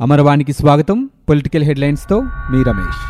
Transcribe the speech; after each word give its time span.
అమరవాణికి 0.00 0.52
స్వాగతం. 0.52 1.10
పొలిటికల్ 1.28 1.62
హెడ్లైన్స్తో 1.62 2.20
మీ 2.20 2.62
రమేష్. 2.62 3.00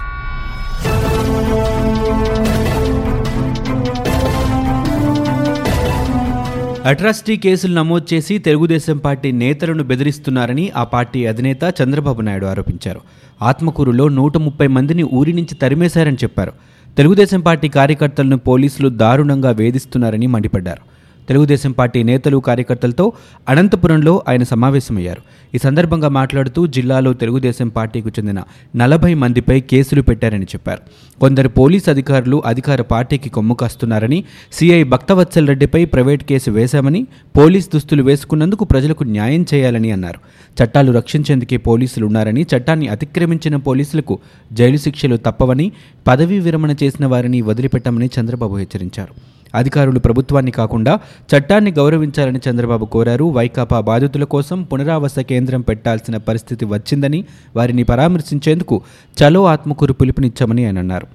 అట్రాసిటీ 6.89 7.37
కేసులు 7.37 7.75
నమోదు 7.75 8.15
చేసి 8.15 8.39
తెలుగుదేశం 8.39 8.97
పార్టీ 8.97 9.33
నేతలను 9.33 9.85
బెదిరిస్తున్నారని 9.85 10.71
ఆ 10.77 10.85
పార్టీ 10.85 11.27
అధినేత 11.27 11.75
చంద్రబాబు 11.83 12.21
నాయుడు 12.21 12.47
ఆరోపించారు. 12.47 13.01
ఆత్మకూరులో 13.43 14.09
నూట 14.09 14.37
ముప్పై 14.37 14.67
మందిని 14.67 15.03
ఊరి 15.03 15.33
నుంచి 15.33 15.55
తరిమేశారని 15.55 16.17
చెప్పారు. 16.17 16.53
తెలుగుదేశం 16.97 17.41
పార్టీ 17.41 17.69
కార్యకర్తలను 17.69 18.39
పోలీసులు 18.39 18.89
దారుణంగా 18.89 19.51
వేధిస్తున్నారని 19.51 20.27
మండిపడ్డారు. 20.27 20.90
తెలుగుదేశం 21.29 21.73
పార్టీ 21.73 22.03
నేతలు 22.03 22.39
కార్యకర్తలతో 22.39 23.13
అనంతపురంలో 23.49 24.23
ఆయన 24.29 24.43
సమావేశమయ్యారు. 24.43 25.23
ఈ 25.55 25.59
సందర్భంగా 25.59 26.09
మాట్లాడుతూ 26.09 26.67
జిల్లాలో 26.67 27.13
తెలుగుదేశం 27.13 27.69
పార్టీకు 27.69 28.09
చెందిన 28.09 28.43
నలభై 28.77 29.15
మందిపై 29.15 29.61
కేసులు 29.61 30.03
పెట్టారని 30.03 30.45
చెప్పారు. 30.45 30.81
కొందరు 31.21 31.49
పోలీస్ 31.49 31.89
అధికారులు 31.89 32.43
అధికార 32.47 32.83
పార్టీకి 32.83 33.29
కొమ్ము 33.29 33.55
కాస్తున్నారని 33.55 34.25
సిఐ 34.53 34.83
భక్తవత్సల్ 34.83 35.49
రెడ్డిపై 35.49 35.85
ప్రైవేట్ 35.85 36.25
కేసు 36.25 36.51
వేశామని 36.51 37.07
పోలీస్ 37.37 37.69
దుస్తులు 37.75 38.03
వేసుకున్నందుకు 38.03 38.65
ప్రజలకు 38.65 39.05
న్యాయం 39.05 39.47
చేయాలని 39.55 39.91
అన్నారు. 39.91 40.19
చట్టాలు 40.63 40.93
రక్షించేందుకే 40.93 41.57
పోలీసులు 41.57 42.07
ఉన్నారని 42.07 42.47
చట్టాన్ని 42.57 42.89
అతిక్రమించిన 42.89 43.57
పోలీసులకు 43.57 44.19
జైలు 44.53 44.77
శిక్షలు 44.77 45.17
తప్పవని 45.17 45.73
పదవీ 46.07 46.39
విరమణ 46.39 46.75
చేసిన 46.83 47.07
వారిని 47.07 47.41
వదిలిపెట్టమని 47.41 48.11
చంద్రబాబు 48.21 48.57
హెచ్చరించారు. 48.57 49.40
అధికారులు 49.55 49.99
ప్రభుత్వాన్ని 49.99 50.51
కాకుండా 50.51 51.01
చట్టాన్ని 51.37 51.71
గౌరవించాలని 51.71 52.41
చంద్రబాబు 52.51 52.85
కోరారు. 52.85 53.25
వైకాపా 53.25 53.81
బాధితుల 53.81 54.25
కోసం 54.25 54.63
పునరావాస 54.63 55.19
కేంద్రం 55.19 55.61
పెట్టాల్సిన 55.61 56.17
పరిస్థితి 56.17 56.65
వచ్చిందని 56.65 57.25
వారిని 57.57 57.83
పరామర్శించేందుకు 57.83 58.83
చలో 59.23 59.45
ఆత్మకూరు 59.45 59.93
పిలుపునిచ్చామని 59.93 60.67
ఆయన 60.67 60.79
అన్నారు. 60.79 61.07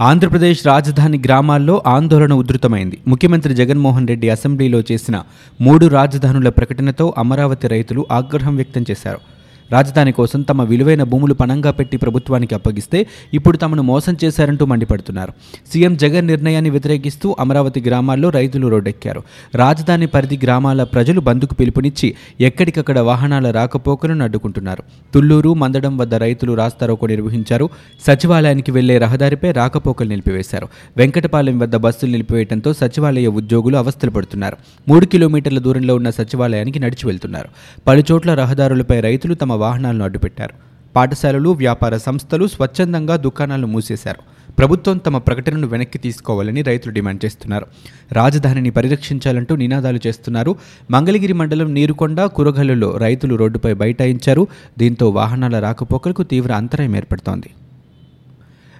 ఆంధ్రప్రదేశ్ 0.00 0.66
రాజధాని 0.66 1.18
గ్రామాల్లో 1.18 1.82
ఆందోళన 1.86 2.34
ఉధృతమైంది. 2.34 2.98
ముఖ్యమంత్రి 3.08 3.54
జగన్మోహన్ 3.54 4.08
రెడ్డి 4.08 4.30
అసెంబ్లీలో 4.30 4.82
చేసిన 4.92 5.22
మూడు 5.60 5.86
రాజధానుల 5.86 6.48
ప్రకటనతో 6.48 7.14
అమరావతి 7.18 7.68
రైతులు 7.68 8.06
ఆగ్రహం 8.12 8.56
వ్యక్తం 8.56 8.84
చేశారు. 8.90 9.35
రాజధాని 9.72 10.12
కోసం 10.12 10.42
తమ 10.42 10.62
విలువైన 10.62 11.02
భూములు 11.02 11.34
పణంగా 11.34 11.70
పెట్టి 11.70 11.96
ప్రభుత్వానికి 11.96 12.54
అప్పగిస్తే 12.54 13.06
ఇప్పుడు 13.34 13.56
తమను 13.56 13.82
మోసం 13.82 14.16
చేశారంటూ 14.24 14.66
మండిపడుతున్నారు. 14.66 15.32
సీఎం 15.72 15.96
జగన్ 15.96 16.26
నిర్ణయాన్ని 16.26 16.70
వ్యతిరేకిస్తూ 16.70 17.36
అమరావతి 17.40 17.80
గ్రామాల్లో 17.80 18.30
రైతులు 18.30 18.68
రోడ్డెక్కారు. 18.68 19.22
రాజధాని 19.54 20.06
పరిధి 20.06 20.40
గ్రామాల 20.42 20.82
ప్రజలు 20.82 21.20
బంద్కు 21.20 21.54
పిలుపునిచ్చి 21.54 22.14
ఎక్కడికక్కడ 22.40 22.98
వాహనాల 22.98 23.50
రాకపోకలను 23.50 24.24
అడ్డుకుంటున్నారు. 24.24 24.82
తుళ్ళూరు 25.14 25.54
మందడం 25.54 25.96
వద్ద 25.96 26.14
రైతులు 26.14 26.52
రాస్తారోకో 26.52 27.06
నిర్వహించారు. 27.06 27.70
సచివాలయానికి 28.06 28.70
వెళ్ళే 28.70 28.98
రహదారిపై 28.98 29.52
రాకపోకలు 29.52 30.08
నిలిపివేశారు. 30.08 30.68
వెంకటపాలెం 30.96 31.58
వద్ద 31.58 31.76
బస్సులు 31.76 32.10
నిలిపివేయడంతో 32.10 32.72
సచివాలయ 32.72 33.26
ఉద్యోగులు 33.26 33.76
అవస్థలు 33.76 34.10
పడుతున్నారు. 34.10 34.56
మూడు 34.88 35.06
కిలోమీటర్ల 35.06 35.58
దూరంలో 35.58 35.94
ఉన్న 35.94 36.10
సచివాలయానికి 36.10 36.78
నడిచి 36.78 37.06
వెళ్తున్నారు. 37.06 37.48
పలుచోట్ల 37.86 38.34
రహదారులపై 38.34 39.00
రైతులు 39.00 39.34
తమ 39.34 39.55
వాహనాలను 39.56 40.04
అడ్డుపెట్టారు. 40.04 40.54
పాఠశాలలు 40.96 41.48
వ్యాపార 41.48 41.96
సంస్థలు 41.96 42.46
స్వచ్ఛందంగా 42.46 43.16
దుకాణాలను 43.16 43.66
మూసేశారు. 43.66 44.52
ప్రభుత్వం 44.52 44.98
తమ 44.98 45.18
ప్రకటనను 45.18 45.66
వెనక్కి 45.66 45.98
తీసుకోవాలని 45.98 46.62
రైతులు 46.62 46.92
డిమాండ్ 46.92 47.24
చేస్తున్నారు. 47.24 47.66
రాజధానిని 48.12 48.70
పరిరక్షించాలంటూ 48.70 49.56
నినాదాలు 49.56 50.00
చేస్తున్నారు. 50.06 50.56
మంగళగిరి 50.90 51.32
మండలం 51.32 51.74
నీరుకొండ 51.74 52.24
కురగల్లులో 52.24 52.96
రైతులు 52.96 53.34
రోడ్డుపై 53.34 53.74
బైఠాయించారు. 53.74 54.46
దీంతో 54.78 55.10
వాహనాల 55.10 55.60
రాకపోకలకు 55.60 56.22
తీవ్ర 56.22 56.52
అంతరాయం 56.52 56.96
ఏర్పడుతోంది. 56.96 57.50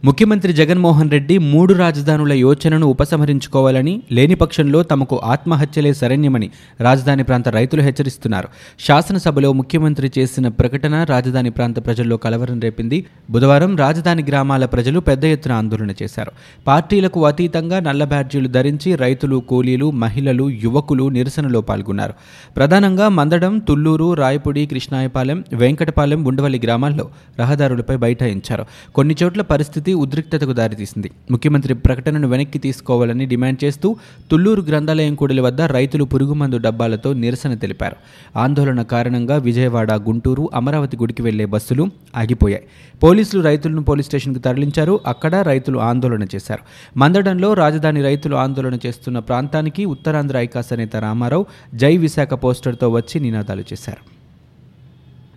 ముఖ్యమంత్రి 0.07 0.53
జగన్మోహన్ 0.53 1.11
రెడ్డి 1.11 1.39
మూడు 1.39 1.75
రాజధానుల 1.75 2.33
యోచనను 2.33 2.87
ఉపసంహరించుకోవాలని 2.87 4.03
లేని 4.13 4.35
పక్షంలో 4.35 4.83
తమకు 4.83 5.21
ఆత్మహత్యలే 5.25 5.95
శరణ్యమని 5.95 6.51
రాజధాని 6.81 7.25
ప్రాంత 7.25 7.49
రైతులు 7.49 7.83
హెచ్చరిస్తున్నారు. 7.83 8.49
శాసనసభలో 8.81 9.53
ముఖ్యమంత్రి 9.53 10.11
చేసిన 10.19 10.49
ప్రకటన 10.49 11.05
రాజధాని 11.05 11.51
ప్రాంత 11.51 11.87
ప్రజల్లో 11.87 12.17
కలవరం 12.17 12.61
రేపింది. 12.61 13.07
బుధవారం 13.31 13.77
రాజధాని 13.77 14.25
గ్రామాల 14.29 14.65
ప్రజలు 14.65 15.01
పెద్ద 15.01 15.25
ఎత్తున 15.25 15.53
ఆందోళన 15.53 15.91
చేశారు. 16.03 16.33
పార్టీలకు 16.67 17.27
అతీతంగా 17.27 17.81
నల్ల 17.81 18.05
బ్యాడ్జీలు 18.05 18.49
ధరించి 18.49 18.95
రైతులు 18.95 19.37
కూలీలు 19.37 19.91
మహిళలు 19.91 20.51
యువకులు 20.51 21.09
నిరసనలో 21.09 21.61
పాల్గొన్నారు. 21.61 22.15
ప్రధానంగా 22.57 23.09
మందడం 23.09 23.59
తుళ్ళూరు 23.59 24.15
రాయపూడి 24.15 24.67
కృష్ణాయపాలెం 24.67 25.45
వెంకటపాలెం 25.53 26.25
ఉండవల్లి 26.25 26.61
గ్రామాల్లో 26.65 27.09
రహదారులపై 27.41 27.97
బైఠాయించారు. 27.97 28.67
కొన్ని 28.95 29.17
చోట్ల 29.23 29.43
పరిస్థితి 29.43 29.95
ఉద్రిక్తతకు 29.97 30.53
దారితీసింది. 30.53 31.11
ముఖ్యమంత్రి 31.31 31.75
ప్రకటనను 31.75 32.29
వెనక్కి 32.29 32.59
తీసుకోవాలని 32.59 33.27
డిమాండ్ 33.27 33.65
చేస్తూ 33.65 33.97
తుళ్ళూరు 34.31 34.63
గ్రంథాలయం 34.63 35.15
కూడలి 35.15 35.41
వద్ద 35.41 35.61
రైతులు 35.61 36.05
పురుగుమందు 36.05 36.57
డబ్బాలతో 36.57 37.13
నిరసన 37.13 37.55
తెలిపారు. 37.55 37.97
ఆందోళన 38.39 38.83
కారణంగా 38.83 39.37
విజయవాడ 39.37 39.93
గుంటూరు 39.93 40.51
అమరావతి 40.55 40.97
గుడికి 40.97 41.23
వెళ్ళే 41.23 41.45
బస్సులు 41.45 41.89
ఆగిపోయాయి. 42.17 42.65
పోలీసులు 43.03 43.43
రైతులను 43.43 43.83
పోలీస్ 43.83 44.07
స్టేషన్కు 44.07 44.39
తరలించారు. 44.39 45.01
అక్కడ 45.07 45.35
రైతులు 45.35 45.79
ఆందోళన 45.79 46.23
చేశారు. 46.23 46.63
మందడంలో 46.99 47.55
రాజధాని 47.55 48.03
రైతులు 48.03 48.37
ఆందోళన 48.37 48.79
చేస్తున్న 48.87 49.19
ప్రాంతానికి 49.19 49.85
ఉత్తరాంధ్ర 49.85 50.39
ఐకాస 50.39 50.73
నేత 50.73 50.97
రామారావు 50.97 51.47
జై 51.75 51.97
విశాఖ 51.97 52.35
పోస్టర్తో 52.35 52.89
వచ్చి 52.89 53.21
నినాదాలు 53.21 53.61
చేశారు. 53.61 54.16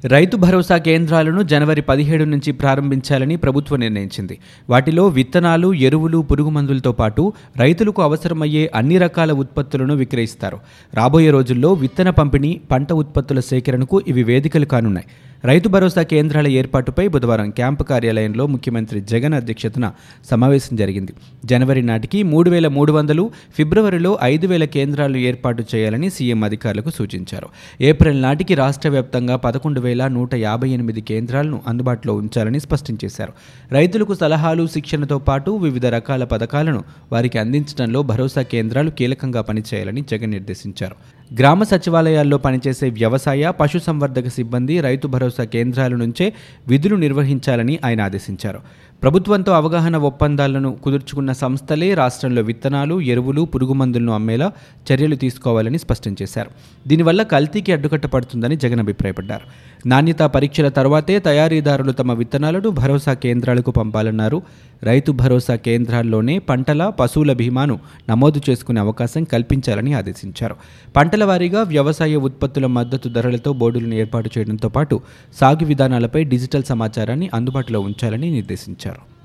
రైతు 0.06 0.38
భరోసా 0.38 0.78
కేంద్రాలను 0.78 1.42
జనవరి 1.42 1.82
పదిహేడు 1.82 2.24
నుంచి 2.24 2.52
ప్రారంభించాలని 2.52 3.36
ప్రభుత్వం 3.36 3.80
నిర్ణయించింది. 3.80 4.40
వాటిలో 4.70 5.08
విత్తనాలు 5.08 5.74
ఎరువులు 5.74 6.18
పురుగు 6.18 6.50
మందులతో 6.50 6.92
పాటు 6.92 7.34
రైతులకు 7.58 8.02
అవసరమయ్యే 8.02 8.72
అన్ని 8.76 8.98
రకాల 8.98 9.32
ఉత్పత్తులను 9.32 9.96
విక్రయిస్తారు. 9.96 10.60
రాబోయే 10.94 11.30
రోజుల్లో 11.30 11.74
విత్తన 11.74 12.10
పంపిణీ 12.10 12.62
పంట 12.72 12.94
ఉత్పత్తుల 12.94 13.40
సేకరణకు 13.40 14.02
ఇవి 14.08 14.24
వేదికలు 14.24 14.66
కానున్నాయి. 14.66 15.06
రైతు 15.44 15.68
భరోసా 15.70 16.02
కేంద్రాల 16.04 16.48
ఏర్పాటుపై 16.48 17.08
బుధవారం 17.08 17.50
క్యాంపు 17.50 17.84
కార్యాలయంలో 17.84 18.48
ముఖ్యమంత్రి 18.48 19.02
జగన్ 19.02 19.34
అధ్యక్షతన 19.34 19.92
సమావేశం 20.32 20.76
జరిగింది. 20.76 21.14
జనవరి 21.46 21.82
నాటికి 21.82 22.24
మూడు 22.24 22.50
వేల 22.50 22.68
మూడు 22.68 22.92
వందలు 22.92 23.32
ఫిబ్రవరిలో 23.58 24.20
ఐదు 24.24 24.48
వేల 24.48 24.66
కేంద్రాలు 24.66 25.18
ఏర్పాటు 25.18 25.64
చేయాలని 25.76 26.10
సీఎం 26.10 26.44
అధికారులకు 26.44 26.90
సూచించారు. 26.90 27.48
ఏప్రిల్ 27.82 28.22
నాటికి 28.22 28.56
రాష్ట్ర 28.56 28.90
వ్యాప్తంగా 28.90 29.36
పదకొండు 29.36 29.82
వేల 29.82 30.08
నూట 30.08 30.36
యాభై 30.36 30.70
ఎనిమిది 30.70 31.02
కేంద్రాలను 31.02 31.62
అందుబాటులో 31.68 32.14
ఉంచాలని 32.14 32.60
స్పష్టం 32.60 32.98
చేశారు. 33.06 33.34
రైతులకు 33.72 34.14
సలహాలు 34.14 34.68
శిక్షణతో 34.68 35.20
పాటు 35.20 35.52
వివిధ 35.52 35.86
రకాల 35.86 36.24
పథకాలను 36.24 36.84
వారికి 37.12 37.40
అందించడంలో 37.40 38.04
భరోసా 38.04 38.42
కేంద్రాలు 38.42 38.90
కీలకంగా 38.90 39.42
పనిచేయాలని 39.42 40.02
జగన్ 40.12 40.32
నిర్దేశించారు. 40.32 40.96
గ్రామ 41.38 41.64
సచివాలయాల్లో 41.64 42.38
పనిచేసే 42.38 42.90
వ్యవసాయ 42.90 43.52
పశుసంవర్ధక 43.60 44.28
సిబ్బంది 44.28 44.82
రైతు 44.82 45.08
భరోసా 45.08 45.44
కేంద్రాల 45.44 45.96
నుంచే 45.96 46.34
విధులు 46.68 46.96
నిర్వహించాలని 46.96 47.80
ఆయన 47.86 48.02
ఆదేశించారు. 48.02 48.60
ప్రభుత్వంతో 49.02 49.52
అవగాహన 49.52 49.98
ఒప్పందాలను 49.98 50.76
కుదుర్చుకున్న 50.84 51.32
సంస్థలే 51.32 51.94
రాష్ట్రంలో 51.94 52.42
విత్తనాలు 52.42 53.02
ఎరువులు 53.02 53.42
పురుగుమందులను 53.42 54.14
అమ్మేలా 54.14 54.52
చర్యలు 54.92 55.16
తీసుకోవాలని 55.16 55.78
స్పష్టం 55.78 56.16
చేశారు. 56.22 56.50
దీనివల్ల 56.88 57.24
కల్తీకి 57.24 57.72
అడ్డుకట్ట 57.72 58.06
పడుతుందని 58.06 58.56
జగన్ 58.56 58.80
అభిప్రాయపడ్డారు. 58.80 59.46
నాణ్యతా 59.86 60.28
పరీక్షల 60.28 60.70
తర్వాతే 60.70 61.20
తయారీదారులు 61.20 61.92
తమ 61.92 62.14
విత్తనాలను 62.14 62.70
భరోసా 62.70 63.14
కేంద్రాలకు 63.14 63.72
పంపాలన్నారు. 63.72 64.42
రైతు 64.84 65.12
భరోసా 65.12 65.56
కేంద్రాల్లోనే 65.56 66.40
పంటల 66.40 66.90
పశువుల 67.00 67.34
బీమాను 67.34 67.80
నమోదు 68.10 68.42
చేసుకునే 68.50 68.80
అవకాశం 68.80 69.24
కల్పించాలని 69.24 69.94
ఆదేశించారు. 69.94 70.56
పంటల 70.96 71.24
వారీగా 71.24 71.62
వ్యవసాయ 71.62 72.16
ఉత్పత్తుల 72.16 72.66
మద్దతు 72.66 73.10
ధరలతో 73.10 73.54
బోర్డులను 73.54 73.94
ఏర్పాటు 73.94 74.30
చేయడంతో 74.38 74.70
పాటు 74.70 75.02
సాగు 75.40 75.66
విధానాలపై 75.66 76.24
డిజిటల్ 76.24 76.64
సమాచారాన్ని 76.64 77.30
అందుబాటులో 77.34 77.80
ఉంచాలని 77.80 78.32
నిర్దేశించారు. 78.32 79.19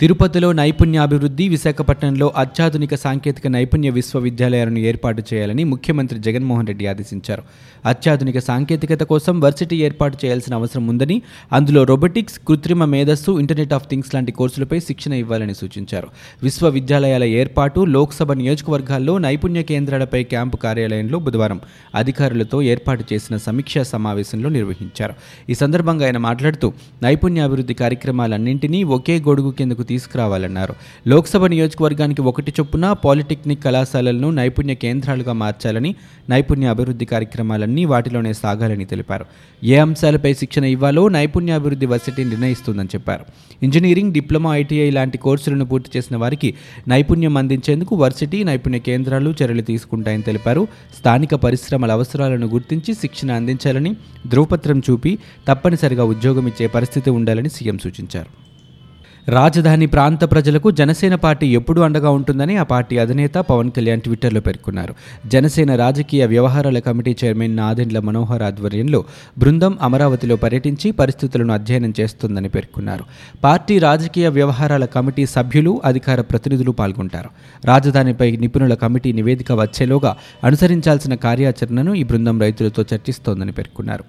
తిరుపతిలో 0.00 0.52
నైపుణ్యాభివృద్ధి 0.52 1.48
విశాఖపట్నంలో 1.48 2.32
అత్యాధునిక 2.36 2.94
సాంకేతిక 2.94 3.46
నైపుణ్య 3.46 3.90
విశ్వవిద్యాలయాలను 3.90 4.78
ఏర్పాటు 4.78 5.22
చేయాలని 5.34 5.64
ముఖ్యమంత్రి 5.64 6.18
జగన్మోహన్ 6.18 6.66
రెడ్డి 6.66 6.86
ఆదేశించారు. 6.86 7.42
అత్యాధునిక 7.86 8.38
సాంకేతికత 8.38 9.02
కోసం 9.02 9.40
వర్సిటీ 9.40 9.76
ఏర్పాటు 9.76 10.18
చేయాల్సిన 10.24 10.54
అవసరం 10.54 10.86
ఉందని 10.86 11.22
అందులో 11.52 11.84
రోబోటిక్స్ 11.84 12.40
కృత్రిమ 12.48 12.84
మేధస్సు 12.84 13.32
ఇంటర్నెట్ 13.40 13.72
ఆఫ్ 13.72 13.88
థింగ్స్ 13.88 14.14
లాంటి 14.14 14.32
కోర్సులపై 14.32 14.78
శిక్షణ 14.78 15.12
ఇవ్వాలని 15.12 15.54
సూచించారు. 15.54 16.08
విశ్వవిద్యాలయాల 16.42 17.24
ఏర్పాటు 17.24 17.80
లోక్సభ 17.80 18.32
నియోజకవర్గాల్లో 18.32 19.18
నైపుణ్య 19.18 19.62
కేంద్రాలపై 19.62 20.22
క్యాంపు 20.24 20.56
కార్యాలయంలో 20.56 21.18
బుధవారం 21.18 21.60
అధికారులతో 21.94 22.62
ఏర్పాటు 22.62 23.04
చేసిన 23.12 23.36
సమీక్షా 23.36 23.82
సమావేశంలో 23.82 24.48
నిర్వహించారు. 24.48 25.14
ఈ 25.50 25.54
సందర్భంగా 25.54 26.06
ఆయన 26.06 26.18
మాట్లాడుతూ 26.18 26.72
నైపుణ్యాభివృద్ధి 27.02 27.74
కార్యక్రమాలన్నింటినీ 27.74 28.84
ఒకే 28.84 29.18
గొడుగు 29.18 29.50
కిందకు 29.50 29.87
తీసుకురావాలన్నారు. 29.88 30.74
లోక్సభ 31.06 31.46
నియోజకవర్గానికి 31.46 32.22
ఒకటి 32.22 32.52
చొప్పున 32.60 32.92
పాలిటెక్నిక్ 33.04 33.64
కళాశాలలను 33.64 34.30
నైపుణ్య 34.30 34.74
కేంద్రాలుగా 34.84 35.34
మార్చాలని 35.42 35.92
నైపుణ్య 36.28 36.66
అభివృద్ధి 36.66 37.04
కార్యక్రమాలన్నీ 37.04 37.84
వాటిలోనే 37.84 38.32
సాగాలని 38.42 38.84
తెలిపారు. 38.84 39.26
ఏ 39.64 39.76
అంశాలపై 39.76 40.32
శిక్షణ 40.34 40.64
ఇవ్వాలో 40.64 41.08
నైపుణ్యాభివృద్ధి 41.08 41.86
వసతి 41.86 42.24
నిర్ణయిస్తుందని 42.24 42.88
చెప్పారు. 42.94 43.24
ఇంజనీరింగ్ 43.62 44.12
డిప్లొమా 44.12 44.50
ఐటీఐ 44.56 44.90
లాంటి 44.90 45.18
కోర్సులను 45.18 45.64
పూర్తి 45.64 45.90
చేసిన 45.96 46.16
వారికి 46.16 46.50
నైపుణ్యం 46.88 47.36
అందించేందుకు 47.36 47.96
వర్సిటీ 47.96 48.40
నైపుణ్య 48.44 48.78
కేంద్రాలు 48.88 49.30
చర్యలు 49.42 49.62
తీసుకుంటాయని 49.62 50.22
తెలిపారు. 50.22 50.62
స్థానిక 50.98 51.34
పరిశ్రమల 51.44 51.92
అవసరాలను 51.92 52.46
గుర్తించి 52.46 52.92
శిక్షణ 52.94 53.30
అందించాలని 53.32 53.92
ధృవపత్రం 54.28 54.78
చూపి 54.90 55.12
తప్పనిసరిగా 55.48 56.04
ఉద్యోగం 56.04 56.46
ఇచ్చే 56.46 56.66
పరిస్థితి 56.76 57.10
ఉండాలని 57.10 57.50
సీఎం 57.50 57.78
సూచించారు. 57.78 58.30
రాజధాని 59.28 59.86
ప్రాంత 59.86 60.24
ప్రజలకు 60.24 60.70
జనసేన 60.70 61.14
పార్టీ 61.14 61.46
ఎప్పుడూ 61.46 61.82
అండగా 61.82 62.10
ఉంటుందని 62.10 62.56
ఆ 62.56 62.62
పార్టీ 62.62 62.98
అధినేత 62.98 63.34
పవన్ 63.34 63.70
కళ్యాణ్ 63.70 64.00
ట్విట్టర్లో 64.00 64.40
పేర్కొన్నారు. 64.40 64.94
జనసేన 65.26 65.76
రాజకీయ 65.76 66.26
వ్యవహారాల 66.26 66.78
కమిటీ 66.78 67.16
చైర్మన్ 67.24 67.56
నాదెండ్ల 67.56 67.98
మనోహర్ 67.98 68.42
ఆధ్వర్యంలో 68.42 69.04
బృందం 69.38 69.78
అమరావతిలో 69.82 70.36
పర్యటించి 70.36 70.90
పరిస్థితులను 70.90 71.54
అధ్యయనం 71.54 71.94
చేస్తుందని 72.00 72.48
పేర్కొన్నారు. 72.48 73.04
పార్టీ 73.44 73.78
రాజకీయ 73.78 74.28
వ్యవహారాల 74.28 74.84
కమిటీ 74.84 75.26
సభ్యులు 75.26 75.80
అధికార 75.84 76.20
ప్రతినిధులు 76.20 76.70
పాల్గొంటారు. 76.70 77.28
రాజధానిపై 77.64 78.36
నిపుణుల 78.36 78.74
కమిటీ 78.74 79.12
నివేదిక 79.12 79.52
వచ్చేలోగా 79.52 80.16
అనుసరించాల్సిన 80.44 81.14
కార్యాచరణను 81.14 81.94
ఈ 81.94 82.02
బృందం 82.02 82.40
రైతులతో 82.40 82.84
చర్చిస్తోందని 82.94 83.52
పేర్కొన్నారు. 83.52 84.04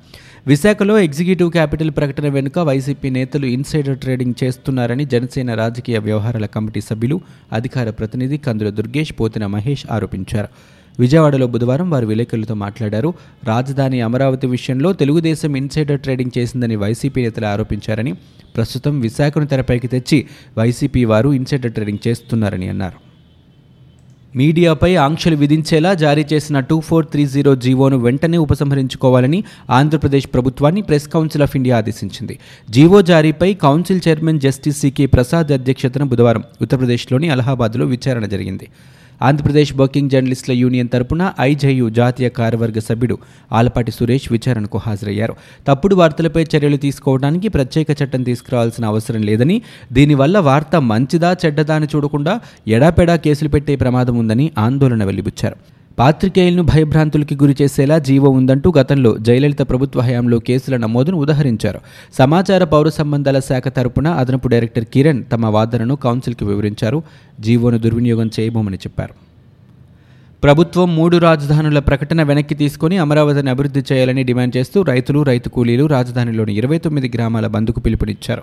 విశాఖలో 0.48 1.00
ఎగ్జిక్యూటివ్ 1.00 1.52
క్యాపిటల్ 1.52 1.92
ప్రకటన 1.92 2.28
వెనుక 2.28 2.60
వైసీపీ 2.60 3.10
నేతలు 3.10 3.46
ఇన్సైడర్ 3.46 3.98
ట్రేడింగ్ 3.98 4.34
చేస్తున్నారని 4.44 5.09
జనసేన 5.12 5.54
రాజకీయ 5.54 5.98
వ్యవహారాల 5.98 6.46
కమిటీ 6.46 6.82
సభ్యులు 6.82 7.22
అధికార 7.54 7.90
ప్రతినిధి 7.90 8.38
కందుల 8.38 8.70
దుర్గేష్ 8.70 9.14
పోతిన 9.20 9.46
మహేష్ 9.46 9.86
ఆరోపించారు. 9.92 10.48
విజయవాడలో 11.00 11.48
బుధవారం 11.48 11.90
వారు 11.90 12.06
విలేకరులతో 12.06 12.54
మాట్లాడారు. 12.54 13.14
రాజధాని 13.44 14.02
అమరావతి 14.02 14.48
విషయంలో 14.48 14.94
తెలుగుదేశం 14.94 15.56
ఇన్సైడర్ 15.56 16.00
ట్రేడింగ్ 16.00 16.38
చేసిందని 16.38 16.76
వైసీపీ 16.76 17.22
నేతలు 17.22 17.46
ఆరోపించారని 17.46 18.14
ప్రస్తుతం 18.56 19.00
విశాఖను 19.00 19.48
తెరపైకి 19.48 19.88
తెచ్చి 19.88 20.26
వైసీపీ 20.58 21.06
వారు 21.06 21.30
ఇన్సైడర్ 21.30 21.72
ట్రేడింగ్ 21.72 22.08
చేస్తున్నారని 22.08 22.70
అన్నారు. 22.70 23.09
మీడియాపై 24.36 24.96
ఆంక్షలు 24.96 25.36
విధించేలా 25.36 25.94
జారీ 25.94 26.26
చేసిన 26.34 26.60
టూ 26.60 26.80
ఫోర్ 26.80 27.06
త్రీ 27.06 27.26
జీరో 27.26 27.56
జీవోను 27.56 27.98
వెంటనే 27.98 28.38
ఉపసంహరించుకోవాలని 28.38 29.44
ఆంధ్రప్రదేశ్ 29.70 30.28
ప్రభుత్వాన్ని 30.34 30.82
ప్రెస్ 30.82 31.08
కౌన్సిల్ 31.08 31.44
ఆఫ్ 31.44 31.56
ఇండియా 31.56 31.78
ఆదేశించింది. 31.78 32.40
జీవో 32.70 33.02
జారీపై 33.02 33.54
council 33.54 34.02
chairman 34.08 34.40
justice 34.40 34.80
CK 34.80 35.06
Prasad 35.06 35.52
అధ్యక్షతన 35.52 36.04
బుధవారం 36.04 36.44
ఉత్తరప్రదేశ్లోని 36.62 37.30
అలహాబాద్లో 37.30 37.86
విచారణ 37.86 38.26
జరిగింది. 38.26 38.68
ఆంధ్రప్రదేశ్ 39.22 39.76
వర్కింగ్ 39.76 40.10
జర్నలిస్టుల 40.10 40.54
యూనియన్ 40.54 40.90
తరపున 40.90 41.34
ఐజేయు 41.40 41.90
జాతీయ 41.90 42.30
కార్యవర్గ 42.30 42.80
సభ్యుడు 42.80 43.18
ఆలపాటి 43.54 43.92
సురేష్ 43.92 44.32
విచారణకు 44.32 44.78
హాజరయ్యారు. 44.78 45.36
తప్పుడు 45.68 45.96
వార్తలపై 45.96 46.46
చర్యలు 46.56 46.78
తీసుకోవడానికి 46.78 47.48
ప్రత్యేక 47.48 47.88
చట్టం 48.04 48.24
తీసుకురావాల్సిన 48.24 48.86
అవసరం 48.86 49.22
లేదని 49.22 49.62
దీనివల్ల 49.94 50.40
వార్త 50.40 50.76
మంచిదా 50.76 51.38
చెడ్డదా 51.46 51.76
అని 51.76 51.88
చూడకుండా 51.96 52.40
ఎడాపెడా 52.68 53.16
కేసులు 53.16 53.50
పెట్టే 53.50 53.76
ప్రమాదం 53.76 54.18
ఉందని 54.18 54.52
ఆందోళన 54.58 55.04
వెలిబుచ్చారు 55.04 55.79
పాత్రికేయులను 56.00 56.64
భయభ్రాంతులకి 56.64 57.36
గురి 57.36 57.56
చేసేలా 57.62 58.00
జీవో 58.00 58.30
ఉందంటూ 58.30 58.74
గతంలో 58.78 59.18
జయలలిత 59.18 59.62
ప్రభుత్వ 59.62 60.02
హయాంలో 60.02 60.40
కేసుల 60.40 60.78
నమోదును 60.78 61.18
ఉదహరించారు. 61.18 61.80
సమాచార 62.18 62.64
పౌర 62.64 62.90
సంబంధాల 62.90 63.40
శాఖ 63.40 63.68
తరపున 63.68 64.08
అదనపు 64.08 64.48
డైరెక్టర్ 64.48 64.86
కిరణ్ 64.86 65.24
తమ 65.32 65.46
వాదనను 65.46 65.96
కౌన్సిల్కి 65.96 66.46
వివరించారు. 66.46 67.04
జీవోను 67.40 67.78
దుర్వినియోగం 67.78 68.30
చేయబోమని 68.40 68.78
చెప్పారు. 68.78 69.14
ప్రభుత్వం 70.44 70.96
మూడు 70.96 71.18
రాజధానుల 71.18 71.80
ప్రకటన 71.80 72.24
వెనక్కి 72.24 72.56
తీసుకుని 72.56 72.98
అమరావతిని 72.98 73.50
అభివృద్ధి 73.50 73.84
చేయాలని 73.92 74.24
డిమాండ్ 74.24 74.58
చేస్తూ 74.58 74.82
రైతులు 74.82 75.24
రైతు 75.24 75.50
కూలీలు 75.50 75.86
రాజధానిలోని 75.86 76.58
ఇరవై 76.58 76.78
తొమ్మిది 76.78 77.12
గ్రామాల 77.16 77.48
బంద్కు 77.48 77.80
పిలుపునిచ్చారు. 77.80 78.42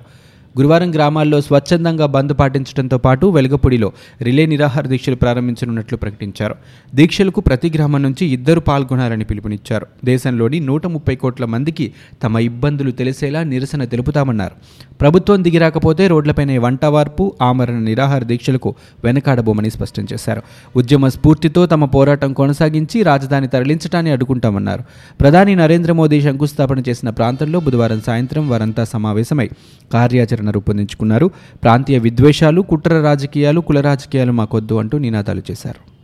గురువారం 0.59 0.95
గ్రామాల్లో 0.95 1.41
స్వచ్ఛందంగా 1.41 2.07
బంద్ 2.07 2.33
పాటించడంతో 2.41 2.99
పాటు 2.99 3.27
వెలగపూడిలో 3.27 3.93
రిలే 4.23 4.47
నిరాహార 4.47 4.87
దీక్షలు 4.87 5.15
ప్రారంభించనున్నట్లు 5.15 5.99
ప్రకటించారు. 5.99 6.55
దీక్షలకు 6.95 7.41
ప్రతి 7.41 7.73
గ్రామం 7.75 8.03
నుంచి 8.03 8.27
ఇద్దరు 8.27 8.61
పాల్గొనాలని 8.61 9.25
పిలుపునిచ్చారు. 9.25 9.87
దేశంలోని 10.05 10.61
నూట 10.61 10.87
ముప్పై 10.87 11.17
కోట్ల 11.17 11.45
మందికి 11.45 11.93
తమ 12.23 12.39
ఇబ్బందులు 12.39 12.91
తెలిసేలా 12.91 13.43
నిరసన 13.43 13.85
తెలుపుతామన్నారు. 13.85 14.55
ప్రభుత్వం 15.01 15.45
దిగిరాకపోతే 15.45 16.09
రోడ్లపైనే 16.09 16.59
వంటవార్పు 16.59 17.35
ఆమరణ 17.43 17.79
నిరాహార 17.79 18.25
దీక్షలకు 18.25 18.75
వెనకాడబోమని 19.05 19.71
స్పష్టం 19.71 20.07
చేశారు. 20.13 20.43
ఉద్యమ 20.77 21.09
స్ఫూర్తితో 21.09 21.67
తమ 21.67 21.85
పోరాటం 21.85 22.33
కొనసాగించి 22.33 23.03
రాజధాని 23.03 23.49
తరలించడాన్ని 23.49 24.13
అడ్డుకుంటామన్నారు. 24.13 24.83
ప్రధాని 25.21 25.57
నరేంద్ర 25.57 25.93
మోదీ 25.93 26.21
శంకుస్థాపన 26.23 26.83
చేసిన 26.89 27.11
ప్రాంతంలో 27.11 27.61
బుధవారం 27.61 28.01
సాయంత్రం 28.07 28.49
వారంతా 28.49 28.85
సమావేశమై 28.85 29.51
కార్యాచరణ 29.93 30.46
రూపొందించుకున్నారు. 30.51 31.31
ప్రాంతీయ 31.63 31.99
విద్వేషాలు 31.99 32.61
కుట్ర 32.61 33.01
రాజకీయాలు 33.01 33.61
కుల 33.61 33.81
రాజకీయాలు 33.81 34.33
మాకొద్దు 34.33 34.75
అంటూ 34.75 34.99
నినాదాలు 34.99 35.43
చేశారు. 35.51 35.96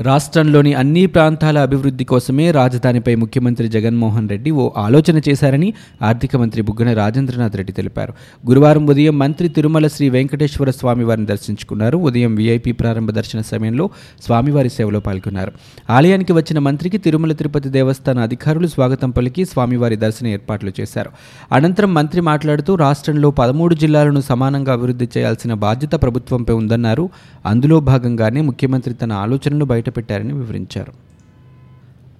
రాష్ట్రంలోని 0.00 0.74
అన్ని 0.74 1.06
ప్రాంతాల 1.06 1.58
అభివృద్ధి 1.58 2.04
కోసమే 2.04 2.50
రాజధానిపై 2.50 3.14
ముఖ్యమంత్రి 3.14 3.68
జగన్మోహన్ 3.68 4.28
రెడ్డి 4.28 4.50
ఓ 4.50 4.70
ఆలోచన 4.76 5.20
చేశారని 5.28 5.74
ఆర్థిక 6.02 6.36
మంత్రి 6.36 6.62
బుగ్గన 6.62 6.92
రాజేంద్రనాథ్ 6.92 7.56
రెడ్డి 7.56 7.72
తెలిపారు. 7.72 8.12
గురువారం 8.48 8.86
ఉదయం 8.86 9.18
మంత్రి 9.18 9.48
తిరుమల 9.48 9.86
శ్రీ 9.86 10.08
వెంకటేశ్వర 10.08 10.70
స్వామివారిని 10.70 11.26
దర్శించుకున్నారు. 11.26 11.98
ఉదయం 11.98 12.34
వీఐపీ 12.34 12.72
ప్రారంభ 12.72 13.10
దర్శన 13.10 13.40
సమయంలో 13.40 13.90
స్వామివారి 14.22 14.68
సేవలో 14.68 15.00
పాల్గొన్నారు. 15.00 15.52
ఆలయానికి 15.90 16.32
వచ్చిన 16.32 16.58
మంత్రికి 16.58 16.98
తిరుమల 16.98 17.32
తిరుపతి 17.32 17.68
దేవస్థాన 17.68 18.18
అధికారులు 18.18 18.66
స్వాగతం 18.66 19.10
పలికి 19.10 19.44
స్వామివారి 19.44 19.96
దర్శన 19.96 20.26
ఏర్పాట్లు 20.26 20.72
చేశారు. 20.80 21.10
అనంతరం 21.52 21.94
మంత్రి 21.94 22.20
మాట్లాడుతూ 22.20 22.74
రాష్ట్రంలో 22.74 23.30
పదమూడు 23.30 23.74
జిల్లాలను 23.74 24.20
సమానంగా 24.20 24.72
అభివృద్ధి 24.72 25.08
చేయాల్సిన 25.18 25.54
బాధ్యత 25.54 26.02
ప్రభుత్వంపై 26.02 26.54
ఉందన్నారు. 26.54 27.10
అందులో 27.46 27.80
భాగంగానే 27.80 28.40
ముఖ్యమంత్రి 28.40 28.94
తన 28.94 29.12
ఆలోచనలు 29.12 29.64
బయట 29.64 29.89
పెట్టారని 29.90 30.32
వివరించారు. 30.32 30.92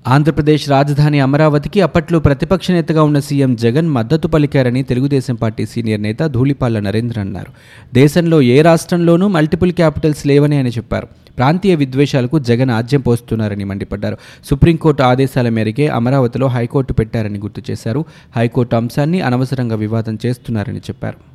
ఆంధ్రప్రదేశ్ 0.09 0.71
రాజధాని 0.71 1.21
అమరావతికి 1.21 1.81
అప్పట్లో 1.81 2.19
ప్రతిపక్ష 2.19 2.71
నేతగా 2.71 3.03
ఉన్న 3.03 3.19
సీఎం 3.19 3.57
జగన్ 3.57 3.89
మద్దతు 3.89 4.29
పలికారని 4.29 4.83
తెలుగుదేశం 4.83 5.35
పార్టీ 5.35 5.67
సీనియర్ 5.67 6.03
నేత 6.03 6.19
ధూళిపాల 6.27 6.81
నరేంద్ర 6.81 7.21
అన్నారు. 7.21 7.53
దేశంలో 7.95 8.43
ఏ 8.43 8.63
రాష్ట్రంలోనూ 8.63 9.29
మల్టిపుల్ 9.29 9.73
క్యాపిటల్స్ 9.73 10.27
లేవని 10.27 10.57
ఆయన 10.57 10.67
చెప్పారు. 10.67 11.09
ప్రాంతీయ 11.39 11.75
విద్వేషాలకు 11.75 12.39
జగన్ 12.39 12.71
ఆజ్యం 12.71 13.01
పోస్తున్నారని 13.01 13.65
మండిపడ్డారు. 13.65 14.17
సుప్రీంకోర్టు 14.45 15.03
ఆదేశాల 15.03 15.49
మేరకే 15.49 15.89
అమరావతిలో 15.89 16.47
హైకోర్టు 16.47 16.93
పెట్టారని 16.93 17.39
గుర్తు 17.39 17.63
చేశారు. 17.71 18.05
హైకోర్టు 18.37 18.77
అంశాన్ని 18.77 19.21
అనవసరంగా 19.21 19.77
వివాదం 19.77 20.19
చేస్తున్నారని 20.27 20.79
చెప్పారు. 20.79 21.30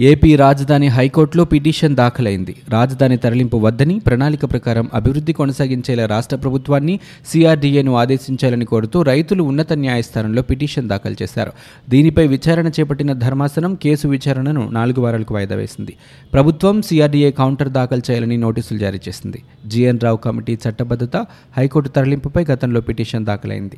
ఏపీ 0.00 0.36
రాజధాని 0.36 0.86
హైకోర్టులో 0.86 1.44
పిటిషన్ 1.44 1.96
దాఖలైంది. 1.96 2.56
రాజధాని 2.68 3.16
తరలింపు 3.16 3.56
వద్దని 3.56 3.98
ప్రణాళిక 3.98 4.44
ప్రకారం 4.44 4.90
అభివృద్ధి 4.94 5.32
కొనసాగించేలా 5.32 6.06
రాష్ట్ర 6.06 6.36
ప్రభుత్వాన్ని 6.36 7.00
సిఆర్డీఏను 7.26 7.94
ఆదేశించాలని 7.96 8.64
కోరుతూ 8.64 9.02
రైతులు 9.02 9.42
ఉన్నత 9.42 9.72
న్యాయస్థానంలో 9.72 10.42
పిటిషన్ 10.42 10.88
దాఖలు 10.88 11.16
చేశారు. 11.22 11.52
దీనిపై 11.90 12.26
విచారణ 12.26 12.68
చేపట్టిన 12.68 13.12
ధర్మాసనం 13.12 13.74
కేసు 13.74 14.08
విచారణను 14.08 14.68
నాలుగు 14.70 15.00
వారాలకు 15.00 15.34
వాయిదా 15.34 15.56
వేసింది. 15.56 15.96
ప్రభుత్వం 16.32 16.82
సిఆర్డీఏ 16.82 17.30
కౌంటర్ 17.30 17.68
దాఖలు 17.68 18.02
చేయాలని 18.10 18.36
నోటీసులు 18.36 18.78
జారీ 18.78 19.00
చేసింది. 19.08 19.42
జీఎన్ 19.66 20.00
రావు 20.00 20.16
కమిటీ 20.16 20.58
చట్టబద్ధత 20.68 21.16
హైకోర్టు 21.56 21.88
తరలింపుపై 21.88 22.44
గతంలో 22.44 22.80
పిటిషన్ 22.80 23.26
దాఖలైంది. 23.26 23.76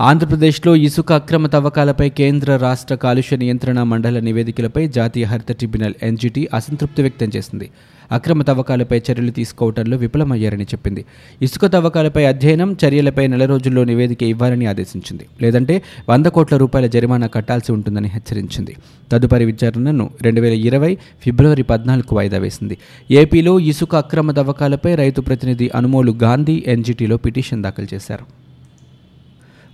ఆంధ్రప్రదేశ్లో 0.00 0.76
ఇసుక 0.76 1.12
అక్రమ 1.12 1.46
తవ్వకాలపై 1.46 2.08
కేంద్ర 2.08 2.56
రాష్ట్ర 2.56 2.94
కాలుష్య 2.94 3.36
నియంత్రణ 3.36 3.82
మండల 3.82 4.20
నివేదికలపై 4.20 4.88
జాతీయ 4.88 5.24
హరిత 5.24 5.52
ట్రిబ్యునల్ 5.52 5.94
ఎన్జిటి 6.02 6.48
అసంతృప్తి 6.54 7.02
వ్యక్తం 7.02 7.30
చేసింది. 7.36 7.70
అక్రమ 8.12 8.42
తవ్వకాలపై 8.42 8.98
చర్యలు 8.98 9.30
తీసుకోవడంలో 9.30 9.96
విఫలమయ్యారని 9.96 10.64
చెప్పింది. 10.64 11.04
ఇసుక 11.42 11.66
తవ్వకాలపై 11.66 12.24
అధ్యయనం 12.24 12.76
చర్యలపై 12.84 13.26
నెల 13.26 13.44
రోజుల్లో 13.44 13.84
నివేదిక 13.84 14.22
ఇవ్వాలని 14.22 14.66
ఆదేశించింది. 14.66 15.26
లేదంటే 15.42 15.82
వంద 16.08 16.26
కోట్ల 16.26 16.56
రూపాయల 16.56 16.86
జరిమానా 16.86 17.26
కట్టాల్సి 17.26 17.72
ఉంటుందని 17.72 18.08
హెచ్చరించింది. 18.08 18.76
తదుపరి 19.12 19.44
విచారణను 19.44 20.10
రెండు 20.22 20.40
వేల 20.40 20.52
ఇరవై 20.52 20.98
ఫిబ్రవరి 21.22 21.62
పద్నాలుగు 21.62 22.14
వాయిదా 22.14 22.38
వేసింది. 22.38 22.78
ఏపీలో 23.10 23.60
ఇసుక 23.60 23.96
అక్రమ 23.96 24.30
తవ్వకాలపై 24.30 24.94
రైతు 24.94 25.20
ప్రతినిధి 25.20 25.70
అనుమోలు 25.74 26.12
గాంధీ 26.22 26.64
ఎన్జిటిలో 26.66 27.16
పిటిషన్ 27.16 27.62
దాఖలు 27.62 27.94
చేశారు. 27.94 28.41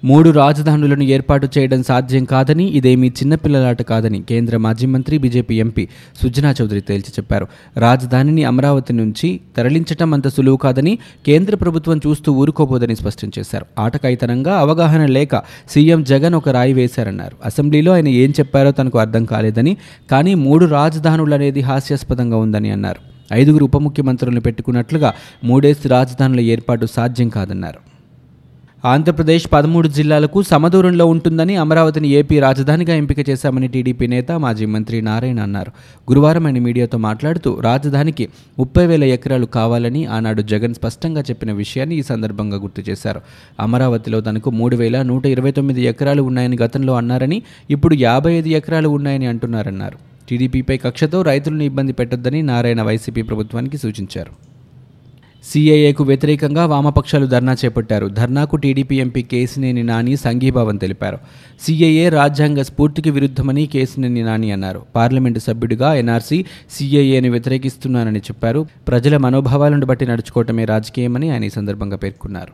మూడు 0.05 0.31
రాజధానులను 0.31 1.03
ఏర్పాటు 1.03 1.49
చేయడం 1.59 1.83
సాధ్యం 1.83 2.25
కాదని 2.25 2.65
ఇదేమీ 2.65 3.09
చిన్నపిల్లలాట 3.09 3.83
కాదని 3.83 4.23
కేంద్ర 4.23 4.57
మాజీ 4.57 4.87
మంత్రి 4.87 5.19
బీజేపీ 5.19 5.61
ఎంపీ 5.61 5.89
సుజనా 6.23 6.55
చౌదరి 6.63 6.81
తేల్చి 6.81 7.09
చెప్పారు. 7.09 7.47
రాజధానిని 7.77 8.45
అమరావతి 8.45 8.93
నుంచి 8.93 9.41
తరలించటం 9.57 10.15
అంత 10.15 10.29
సులువు 10.29 10.57
కాదని 10.57 10.99
కేంద్ర 11.27 11.55
ప్రభుత్వం 11.55 12.01
చూస్తూ 12.07 12.33
ఊరుకోబోదని 12.33 12.97
స్పష్టం 12.97 13.33
చేశారు. 13.39 13.67
ఆటకైతనంగా 13.79 14.55
అవగాహన 14.57 15.07
లేక 15.07 15.37
సీఎం 15.71 16.05
జగన్ 16.05 16.35
ఒక 16.35 16.49
రాయి 16.49 16.73
వేశారన్నారు. 16.73 17.37
అసెంబ్లీలో 17.45 17.93
ఆయన 17.93 18.09
ఏం 18.09 18.31
చెప్పారో 18.31 18.71
తనకు 18.71 18.99
అర్థం 18.99 19.25
కాలేదని 19.25 19.77
కానీ 20.11 20.35
మూడు 20.35 20.67
రాజధానులు 20.67 21.35
అనేది 21.35 21.61
హాస్యాస్పదంగా 21.61 22.37
ఉందని 22.37 22.71
అన్నారు. 22.71 23.01
ఐదుగురు 23.33 23.65
ఉప 23.65 23.77
ముఖ్యమంత్రులను 23.77 24.41
పెట్టుకున్నట్లుగా 24.41 25.15
మూడేసి 25.45 25.89
రాజధానుల 25.89 26.41
ఏర్పాటు 26.41 26.87
సాధ్యం 26.87 27.29
కాదన్నారు. 27.29 27.98
ఆంధ్రప్రదేశ్ 28.85 29.49
పదమూడు 29.53 29.89
జిల్లాలకు 29.89 30.43
సమదూరంలో 30.43 31.07
ఉంటుందని 31.07 31.57
అమరావతిని 31.57 32.09
ఏపీ 32.09 32.41
రాజధానిగా 32.41 32.95
ఎంపిక 32.95 33.31
చేశామని 33.31 33.69
టీడీపీ 33.69 34.07
నేత 34.07 34.33
మాజీ 34.33 34.67
మంత్రి 34.67 35.03
నారాయణ 35.03 35.41
అన్నారు. 35.41 35.71
గురువారం 36.11 36.47
ఆయన 36.47 36.59
మీడియాతో 36.59 36.99
మాట్లాడుతూ 36.99 37.61
రాజధానికి 37.61 38.29
ముప్పై 38.59 38.87
వేల 38.87 39.05
ఎకరాలు 39.05 39.47
కావాలని 39.47 40.05
ఆనాడు 40.07 40.43
జగన్ 40.43 40.75
స్పష్టంగా 40.75 41.21
చెప్పిన 41.21 41.53
విషయాన్ని 41.53 41.97
ఈ 41.97 42.03
సందర్భంగా 42.03 42.57
గుర్తు 42.57 42.91
చేశారు. 42.91 43.21
అమరావతిలో 43.61 44.21
తనకు 44.21 44.51
మూడు 44.51 44.77
వేల 44.77 45.03
నూట 45.03 45.27
ఇరవై 45.27 45.51
తొమ్మిది 45.51 45.83
ఎకరాలు 45.83 46.23
ఉన్నాయని 46.23 46.57
గతంలో 46.63 46.95
అన్నారని 46.95 47.43
ఇప్పుడు 47.71 47.95
యాభై 47.95 48.33
ఐదు 48.33 48.49
ఎకరాలు 48.49 48.89
ఉన్నాయని 48.89 49.27
అంటున్నారన్నారు. 49.27 49.99
టీడీపీపై 50.29 50.77
కక్షతో 50.77 51.23
రైతులను 51.23 51.63
ఇబ్బంది 51.63 51.93
పెట్టొద్దని 51.93 52.43
నారాయణ 52.43 52.83
వైసీపీ 52.83 53.23
ప్రభుత్వానికి 53.23 53.79
సూచించారు. 53.79 54.48
సీఏఏకు 55.45 56.05
వ్యతిరేకంగా 56.05 56.67
వామపక్షాలు 56.67 57.27
ధర్నా 57.27 57.53
చేపట్టారు. 57.53 58.07
ధర్నాకు 58.07 58.57
టీడీపీ 58.57 58.97
ఎంపీ 58.97 59.23
కేసినేని 59.23 59.83
నాని 59.83 60.17
సంఘీభావం 60.17 60.77
తెలిపారు. 60.77 61.19
సీఏఏ 61.61 62.09
రాజ్యాంగ 62.09 62.63
స్ఫూర్తికి 62.63 63.11
విరుద్ధమని 63.11 63.67
కేసినేని 63.67 64.23
నాని 64.23 64.53
అన్నారు. 64.53 64.83
పార్లమెంటు 64.97 65.39
సభ్యుడిగా 65.39 65.95
ఎన్ఆర్సీ 65.95 66.45
సీఏఏని 66.71 67.29
వ్యతిరేకిస్తున్నానని 67.29 68.19
చెప్పారు. 68.19 68.67
ప్రజల 68.89 69.17
మనోభావాలను 69.17 69.87
బట్టి 69.87 70.07
నడుచుకోవటమే 70.07 70.65
రాజకీయమని 70.65 71.31
ఆయన 71.31 71.45
ఈ 71.45 71.49
సందర్భంగా 71.49 71.97
పేర్కొన్నారు. 71.97 72.53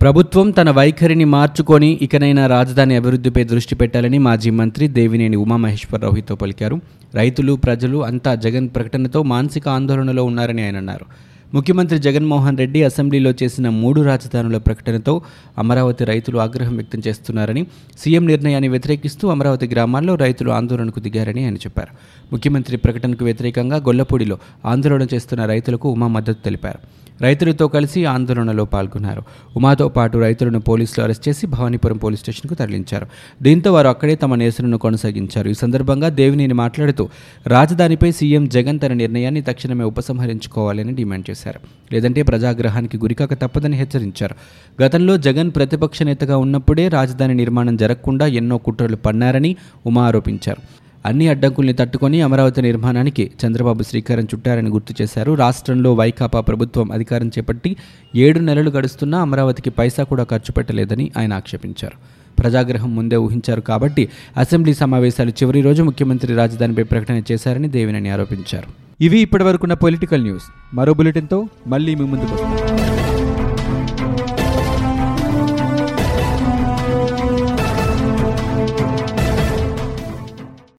ప్రభుత్వం 0.00 0.50
తన 0.50 0.70
వైఖరిని 0.70 1.24
మార్చుకొని 1.24 1.98
ఇకనైనా 2.02 2.46
రాజధాని 2.46 2.96
అభివృద్ధిపై 2.96 3.44
దృష్టి 3.44 3.74
పెట్టాలని 3.74 4.18
మాజీ 4.18 4.50
మంత్రి 4.50 4.88
దేవినేని 4.88 5.36
ఉమామహేశ్వరరావుతో 5.36 6.34
పలికారు. 6.34 6.80
రైతులు 7.14 7.52
ప్రజలు 7.52 8.04
అంతా 8.04 8.34
జగన్ 8.34 8.68
ప్రకటనతో 8.68 9.22
మానసిక 9.22 9.68
ఆందోళనలో 9.68 10.24
ఉన్నారని 10.24 10.64
ఆయన 10.64 10.76
అన్నారు. 10.76 11.29
ముఖ్యమంత్రి 11.54 11.98
జగన్మోహన్ 11.98 12.58
రెడ్డి 12.58 12.82
అసెంబ్లీలో 12.82 13.34
చేసిన 13.42 13.68
మూడు 13.68 14.00
రాజధానుల 14.00 14.56
ప్రకటనతో 14.56 15.22
అమరావతి 15.58 16.04
రైతులు 16.04 16.38
ఆగ్రహం 16.38 16.74
వ్యక్తం 16.76 17.02
చేస్తున్నారని 17.08 17.66
సీఎం 17.98 18.26
నిర్ణయాన్ని 18.26 18.68
వ్యతిరేకిస్తూ 18.68 19.28
అమరావతి 19.28 19.66
గ్రామాల్లో 19.66 20.14
రైతులు 20.14 20.50
ఆందోళనకు 20.50 21.00
దిగారని 21.00 21.44
ఆయన 21.44 21.54
చెప్పారు. 21.54 21.92
ముఖ్యమంత్రి 22.32 22.76
ప్రకటనకు 22.76 23.24
వ్యతిరేకంగా 23.24 23.76
గొల్లపూడిలో 23.76 24.38
ఆందోళన 24.64 25.06
చేస్తున్న 25.14 25.44
రైతులకు 25.44 25.88
ఉమా 25.88 26.08
మద్దతు 26.08 26.44
తెలిపారు. 26.44 26.78
రైతులతో 27.22 27.68
కలిసి 27.68 28.04
ఆందోళనలో 28.04 28.64
పాల్గొన్నారు. 28.64 29.22
ఉమాతో 29.56 29.88
పాటు 29.88 30.18
రైతులను 30.18 30.60
పోలీసులు 30.60 31.02
అరెస్ట్ 31.02 31.28
చేసి 31.28 31.46
భవానీపురం 31.46 31.96
పోలీస్ 31.96 32.20
స్టేషన్కు 32.20 32.54
తరలించారు. 32.54 33.06
దీంతో 33.42 33.72
వారు 33.72 33.88
అక్కడే 33.88 34.14
తమ 34.14 34.34
నిరసనను 34.34 34.78
కొనసాగించారు. 34.78 35.48
ఈ 35.48 35.54
సందర్భంగా 35.54 36.08
దేవినేని 36.08 36.54
మాట్లాడుతూ 36.54 37.08
రాజధానిపై 37.46 38.12
సీఎం 38.12 38.48
జగన్ 38.48 38.80
తన 38.80 38.92
నిర్ణయాన్ని 38.92 39.42
తక్షణమే 39.42 39.84
ఉపసంహరించుకోవాలని 39.84 40.92
డిమాండ్ 40.92 41.30
చేశారు. 41.30 41.39
చేశారు. 41.40 41.60
లేదంటే 41.92 42.22
ప్రజాగ్రహానికి 42.22 42.98
గురికాక 42.98 43.34
తప్పదని 43.34 43.76
హెచ్చరించారు. 43.76 44.34
గతంలో 44.82 45.16
జగన్ 45.16 45.50
ప్రతిపక్ష 45.56 46.02
నేతగా 46.02 46.36
ఉన్నప్పుడే 46.36 46.88
రాజధాని 46.88 47.34
నిర్మాణం 47.34 47.76
జరగకుండా 47.76 48.26
ఎన్నో 48.26 48.58
కుట్రలు 48.58 48.96
పన్నారని 48.96 49.56
ఉమా 49.86 50.06
ఆరోపించారు. 50.06 50.62
అన్ని 51.06 51.28
అడ్డంకుల్ని 51.28 51.72
తట్టుకొని 51.72 52.20
అమరావతి 52.20 52.62
నిర్మాణానికి 52.62 53.30
చంద్రబాబు 53.46 53.82
శ్రీకారం 53.82 54.24
చుట్టారని 54.24 54.70
గుర్తు 54.70 55.02
చేశారు. 55.02 55.32
రాష్ట్రంలో 55.32 55.94
వైకాపా 55.94 56.40
ప్రభుత్వం 56.40 56.92
అధికారం 56.92 57.28
చేపట్టి 57.28 57.76
ఏడు 58.16 58.38
నెలలు 58.38 58.70
గడుస్తున్నా 58.70 59.20
అమరావతికి 59.20 59.70
పైసా 59.70 60.02
కూడా 60.02 60.24
ఖర్చు 60.24 60.52
పెట్టలేదని 60.52 61.10
ఆయన 61.18 61.32
ఆక్షేపించారు. 61.32 62.19
ప్రజాగ్రహం 62.38 62.96
ముందే 62.96 63.16
ఊహించారు 63.16 63.60
కాబట్టి 63.60 64.08
అసెంబ్లీ 64.36 64.74
సమావేశాలు 64.74 65.30
చివరి 65.30 65.60
రోజు 65.60 65.82
ముఖ్యమంత్రి 65.82 66.34
రాజధానిపై 66.34 66.82
ప్రకటన 66.82 67.22
చేశారని 67.32 67.68
దేవినేని 67.68 68.10
ఆరోపించారు. 68.10 68.66
ఇవి 69.00 69.18
ఇప్పటివరకున్న 69.18 69.74
పొలిటికల్ 69.74 70.22
న్యూస్. 70.22 70.44
మరో 70.74 70.94
బులెటిన్తో 70.94 71.46
మళ్ళీ 71.66 71.94
మీ 71.94 72.04
ముందుకు 72.04 72.34
వస్తాం. 72.34 72.79